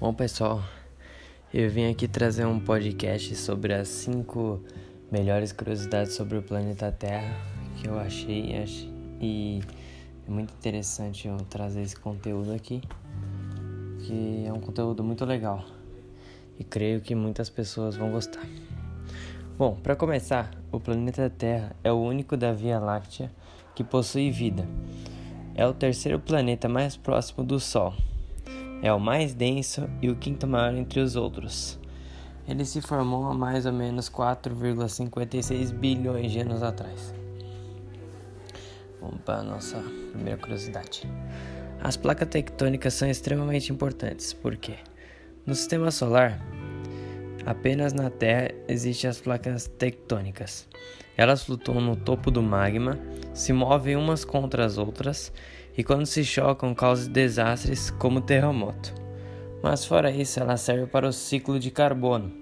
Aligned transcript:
Bom, 0.00 0.14
pessoal, 0.14 0.62
eu 1.52 1.68
vim 1.68 1.90
aqui 1.90 2.08
trazer 2.08 2.46
um 2.46 2.58
podcast 2.58 3.36
sobre 3.36 3.74
as 3.74 3.86
cinco 3.86 4.58
melhores 5.12 5.52
curiosidades 5.52 6.14
sobre 6.14 6.38
o 6.38 6.42
planeta 6.42 6.90
Terra 6.90 7.36
que 7.76 7.86
eu 7.86 7.98
achei 7.98 8.50
e 9.20 9.60
é 10.26 10.30
muito 10.30 10.54
interessante 10.54 11.28
eu 11.28 11.36
trazer 11.50 11.82
esse 11.82 11.96
conteúdo 11.96 12.50
aqui, 12.50 12.80
que 13.98 14.46
é 14.46 14.50
um 14.50 14.58
conteúdo 14.58 15.04
muito 15.04 15.26
legal 15.26 15.66
e 16.58 16.64
creio 16.64 17.02
que 17.02 17.14
muitas 17.14 17.50
pessoas 17.50 17.94
vão 17.94 18.10
gostar. 18.10 18.46
Bom, 19.58 19.74
para 19.82 19.94
começar, 19.94 20.50
o 20.72 20.80
planeta 20.80 21.28
Terra 21.28 21.76
é 21.84 21.92
o 21.92 22.00
único 22.00 22.38
da 22.38 22.54
Via 22.54 22.78
Láctea 22.78 23.30
que 23.74 23.84
possui 23.84 24.30
vida. 24.30 24.66
É 25.54 25.66
o 25.66 25.74
terceiro 25.74 26.18
planeta 26.18 26.70
mais 26.70 26.96
próximo 26.96 27.44
do 27.44 27.60
Sol 27.60 27.94
é 28.82 28.92
o 28.92 28.98
mais 28.98 29.34
denso 29.34 29.88
e 30.00 30.08
o 30.08 30.16
quinto 30.16 30.46
maior 30.46 30.74
entre 30.74 31.00
os 31.00 31.16
outros. 31.16 31.78
Ele 32.48 32.64
se 32.64 32.80
formou 32.80 33.26
há 33.26 33.34
mais 33.34 33.66
ou 33.66 33.72
menos 33.72 34.08
4,56 34.08 35.72
bilhões 35.72 36.32
de 36.32 36.40
anos 36.40 36.62
atrás. 36.62 37.14
Vamos 39.00 39.20
para 39.22 39.40
a 39.40 39.42
nossa 39.42 39.78
primeira 40.12 40.38
curiosidade. 40.38 41.08
As 41.82 41.96
placas 41.96 42.28
tectônicas 42.28 42.94
são 42.94 43.08
extremamente 43.08 43.72
importantes, 43.72 44.32
porque 44.32 44.74
no 45.46 45.54
sistema 45.54 45.90
solar, 45.90 46.38
apenas 47.44 47.92
na 47.92 48.10
Terra 48.10 48.50
existem 48.68 49.08
as 49.08 49.20
placas 49.20 49.66
tectônicas. 49.66 50.68
Elas 51.16 51.44
flutuam 51.44 51.80
no 51.80 51.96
topo 51.96 52.30
do 52.30 52.42
magma, 52.42 52.98
se 53.34 53.52
movem 53.52 53.96
umas 53.96 54.24
contra 54.24 54.64
as 54.64 54.78
outras 54.78 55.32
e 55.76 55.84
quando 55.84 56.06
se 56.06 56.24
chocam 56.24 56.74
causam 56.74 57.12
desastres 57.12 57.90
como 57.90 58.20
terremoto. 58.20 58.94
Mas 59.62 59.84
fora 59.84 60.10
isso, 60.10 60.40
ela 60.40 60.56
serve 60.56 60.86
para 60.86 61.08
o 61.08 61.12
ciclo 61.12 61.58
de 61.58 61.70
carbono. 61.70 62.32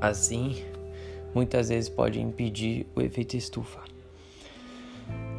Assim, 0.00 0.64
muitas 1.34 1.68
vezes 1.68 1.90
pode 1.90 2.20
impedir 2.20 2.86
o 2.94 3.00
efeito 3.00 3.36
estufa. 3.36 3.80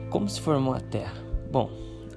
Como 0.10 0.30
se 0.30 0.40
formou 0.40 0.74
a 0.74 0.80
Terra? 0.80 1.14
Bom, 1.52 1.70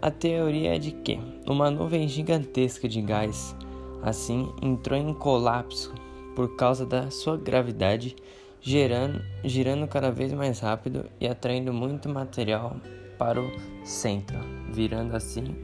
a 0.02 0.10
teoria 0.10 0.76
é 0.76 0.78
de 0.78 0.92
que 0.92 1.18
uma 1.46 1.70
nuvem 1.70 2.06
gigantesca 2.06 2.88
de 2.88 3.00
gás 3.00 3.56
assim 4.02 4.52
entrou 4.62 4.98
em 4.98 5.12
colapso 5.12 5.92
por 6.34 6.56
causa 6.56 6.86
da 6.86 7.10
sua 7.10 7.36
gravidade, 7.36 8.16
gerando, 8.60 9.22
girando 9.44 9.86
cada 9.86 10.10
vez 10.10 10.32
mais 10.32 10.60
rápido 10.60 11.06
e 11.20 11.26
atraindo 11.26 11.72
muito 11.72 12.08
material 12.08 12.76
para 13.18 13.40
o 13.40 13.50
centro, 13.84 14.38
virando 14.72 15.14
assim 15.14 15.56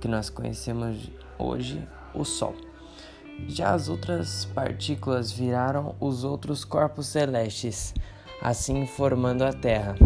que 0.00 0.08
nós 0.08 0.28
conhecemos 0.30 1.10
hoje 1.38 1.86
o 2.14 2.24
Sol. 2.24 2.54
Já 3.48 3.72
as 3.72 3.88
outras 3.88 4.44
partículas 4.46 5.32
viraram 5.32 5.94
os 5.98 6.24
outros 6.24 6.64
corpos 6.64 7.06
celestes, 7.06 7.94
assim 8.42 8.86
formando 8.86 9.42
a 9.42 9.52
Terra. 9.52 9.96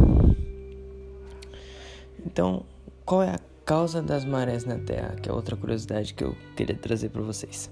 Então, 2.24 2.64
qual 3.04 3.22
é 3.22 3.30
a 3.30 3.40
causa 3.64 4.02
das 4.02 4.24
marés 4.24 4.64
na 4.64 4.78
Terra? 4.78 5.16
Que 5.16 5.28
é 5.28 5.32
outra 5.32 5.56
curiosidade 5.56 6.12
que 6.12 6.22
eu 6.22 6.36
queria 6.56 6.76
trazer 6.76 7.08
para 7.08 7.22
vocês. 7.22 7.70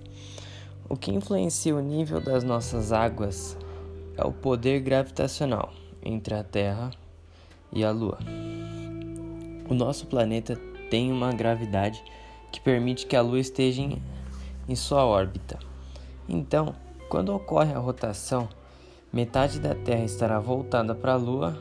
O 0.89 0.97
que 0.97 1.12
influencia 1.12 1.75
o 1.75 1.81
nível 1.81 2.21
das 2.21 2.43
nossas 2.43 2.93
águas 2.93 3.57
é 4.17 4.25
o 4.25 4.33
poder 4.33 4.81
gravitacional 4.81 5.73
entre 6.03 6.35
a 6.35 6.43
Terra 6.43 6.91
e 7.73 7.85
a 7.85 7.91
Lua. 7.91 8.19
O 9.69 9.75
nosso 9.75 10.07
planeta 10.07 10.57
tem 10.91 11.13
uma 11.13 11.33
gravidade 11.33 12.03
que 12.51 12.61
permite 12.61 13.07
que 13.07 13.17
a 13.17 13.23
Lua 13.23 13.39
esteja 13.39 13.83
em, 13.83 14.03
em 14.69 14.74
sua 14.74 15.05
órbita. 15.05 15.59
Então, 16.29 16.74
quando 17.09 17.35
ocorre 17.35 17.73
a 17.73 17.79
rotação, 17.79 18.48
metade 19.13 19.61
da 19.61 19.74
Terra 19.74 20.05
estará 20.05 20.39
voltada 20.39 20.95
para 20.95 21.13
a 21.13 21.17
Lua 21.17 21.57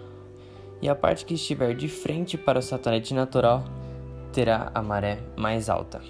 e 0.81 0.89
a 0.89 0.95
parte 0.95 1.25
que 1.25 1.35
estiver 1.35 1.75
de 1.75 1.87
frente 1.87 2.37
para 2.37 2.59
o 2.59 2.61
satélite 2.61 3.13
natural 3.13 3.63
terá 4.31 4.71
a 4.73 4.81
maré 4.81 5.19
mais 5.35 5.69
alta. 5.69 6.01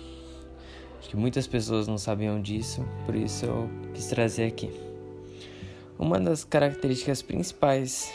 Acho 1.00 1.10
que 1.10 1.18
muitas 1.18 1.48
pessoas 1.48 1.88
não 1.88 1.98
sabiam 1.98 2.42
disso, 2.42 2.86
por 3.06 3.16
isso 3.16 3.46
eu 3.46 3.70
quis 3.94 4.08
trazer 4.08 4.46
aqui. 4.46 4.72
Uma 5.98 6.20
das 6.20 6.44
características 6.44 7.22
principais 7.22 8.14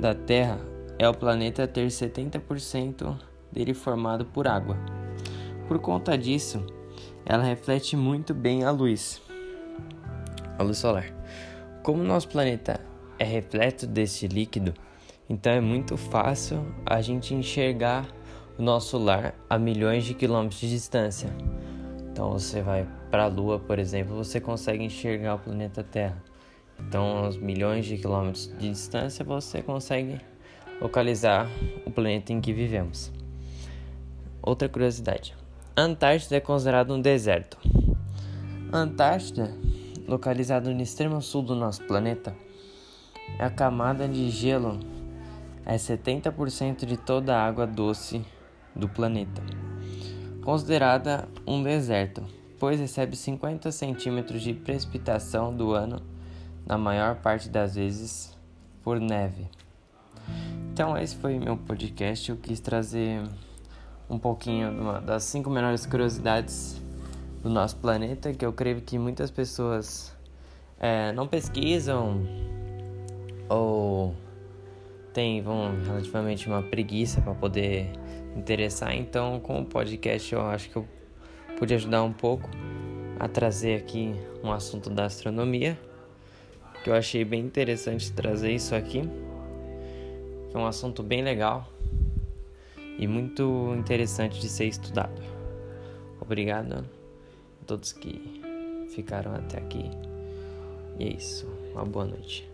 da 0.00 0.14
Terra 0.14 0.60
é 0.98 1.08
o 1.08 1.14
planeta 1.14 1.66
ter 1.66 1.86
70% 1.86 3.16
dele 3.50 3.74
formado 3.74 4.24
por 4.24 4.46
água. 4.46 4.76
Por 5.66 5.78
conta 5.78 6.16
disso, 6.16 6.64
ela 7.24 7.42
reflete 7.42 7.96
muito 7.96 8.34
bem 8.34 8.64
a 8.64 8.70
luz, 8.70 9.20
a 10.58 10.62
luz 10.62 10.78
solar. 10.78 11.06
Como 11.82 12.02
nosso 12.02 12.28
planeta 12.28 12.80
é 13.18 13.24
repleto 13.24 13.86
desse 13.86 14.26
líquido, 14.26 14.74
então 15.28 15.52
é 15.52 15.60
muito 15.60 15.96
fácil 15.96 16.66
a 16.84 17.00
gente 17.00 17.34
enxergar 17.34 18.06
o 18.60 18.62
nosso 18.62 18.98
lar 18.98 19.34
a 19.48 19.58
milhões 19.58 20.04
de 20.04 20.12
quilômetros 20.12 20.60
de 20.60 20.68
distância. 20.68 21.30
Então 22.12 22.32
você 22.32 22.60
vai 22.60 22.86
para 23.10 23.24
a 23.24 23.26
Lua, 23.26 23.58
por 23.58 23.78
exemplo, 23.78 24.14
você 24.14 24.38
consegue 24.38 24.84
enxergar 24.84 25.36
o 25.36 25.38
planeta 25.38 25.82
Terra. 25.82 26.22
Então, 26.78 27.24
aos 27.24 27.38
milhões 27.38 27.86
de 27.86 27.96
quilômetros 27.96 28.48
de 28.58 28.68
distância, 28.68 29.24
você 29.24 29.62
consegue 29.62 30.20
localizar 30.78 31.48
o 31.86 31.90
planeta 31.90 32.34
em 32.34 32.40
que 32.40 32.52
vivemos. 32.52 33.10
Outra 34.42 34.68
curiosidade: 34.68 35.34
Antártida 35.74 36.36
é 36.36 36.40
considerada 36.40 36.92
um 36.92 37.00
deserto. 37.00 37.56
Antártida, 38.70 39.54
localizada 40.06 40.70
no 40.70 40.82
extremo 40.82 41.22
sul 41.22 41.42
do 41.42 41.54
nosso 41.54 41.82
planeta, 41.84 42.36
é 43.38 43.44
a 43.44 43.50
camada 43.50 44.06
de 44.06 44.28
gelo 44.28 44.78
é 45.64 45.76
70% 45.76 46.84
de 46.84 46.98
toda 46.98 47.36
a 47.36 47.46
água 47.46 47.66
doce 47.66 48.22
do 48.74 48.88
planeta. 48.88 49.42
Considerada 50.42 51.28
um 51.46 51.62
deserto, 51.62 52.24
pois 52.58 52.80
recebe 52.80 53.16
50 53.16 53.70
centímetros 53.70 54.42
de 54.42 54.54
precipitação 54.54 55.54
do 55.54 55.72
ano, 55.72 56.02
na 56.66 56.78
maior 56.78 57.16
parte 57.16 57.48
das 57.48 57.74
vezes 57.74 58.36
por 58.82 59.00
neve. 59.00 59.48
Então, 60.72 60.96
esse 60.96 61.16
foi 61.16 61.38
meu 61.38 61.56
podcast. 61.56 62.30
Eu 62.30 62.36
quis 62.36 62.60
trazer 62.60 63.22
um 64.08 64.18
pouquinho 64.18 65.00
das 65.02 65.24
cinco 65.24 65.50
melhores 65.50 65.84
curiosidades 65.86 66.80
do 67.42 67.48
nosso 67.48 67.76
planeta, 67.76 68.32
que 68.32 68.44
eu 68.44 68.52
creio 68.52 68.80
que 68.80 68.98
muitas 68.98 69.30
pessoas 69.30 70.14
é, 70.78 71.12
não 71.12 71.26
pesquisam 71.26 72.22
ou 73.48 74.14
têm 75.12 75.42
vão, 75.42 75.74
relativamente 75.84 76.46
uma 76.46 76.62
preguiça 76.62 77.20
para 77.20 77.34
poder 77.34 77.90
interessar. 78.36 78.94
Então, 78.94 79.40
com 79.40 79.60
o 79.60 79.64
podcast, 79.64 80.32
eu 80.32 80.42
acho 80.42 80.70
que 80.70 80.76
eu 80.76 80.86
pude 81.58 81.74
ajudar 81.74 82.02
um 82.02 82.12
pouco 82.12 82.48
a 83.18 83.28
trazer 83.28 83.76
aqui 83.76 84.14
um 84.42 84.50
assunto 84.50 84.88
da 84.88 85.04
astronomia, 85.04 85.78
que 86.82 86.90
eu 86.90 86.94
achei 86.94 87.24
bem 87.24 87.40
interessante 87.40 88.10
trazer 88.12 88.52
isso 88.52 88.74
aqui 88.74 89.02
que 90.50 90.56
é 90.56 90.60
um 90.60 90.66
assunto 90.66 91.02
bem 91.02 91.22
legal 91.22 91.66
e 92.98 93.06
muito 93.06 93.72
interessante 93.78 94.40
de 94.40 94.48
ser 94.48 94.66
estudado. 94.66 95.22
Obrigado 96.20 96.74
a 96.74 96.84
todos 97.66 97.92
que 97.92 98.42
ficaram 98.90 99.34
até 99.34 99.58
aqui. 99.58 99.90
E 100.98 101.04
é 101.04 101.14
isso. 101.14 101.46
Uma 101.72 101.84
boa 101.84 102.04
noite. 102.04 102.49